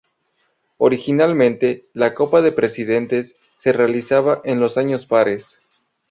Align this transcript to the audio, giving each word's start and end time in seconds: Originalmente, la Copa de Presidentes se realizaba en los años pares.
Originalmente, 0.79 1.85
la 1.93 2.15
Copa 2.15 2.41
de 2.41 2.51
Presidentes 2.51 3.35
se 3.55 3.71
realizaba 3.71 4.41
en 4.45 4.59
los 4.59 4.77
años 4.79 5.05
pares. 5.05 5.59